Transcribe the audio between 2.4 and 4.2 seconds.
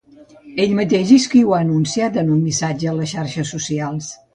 missatge a les xarxes socials.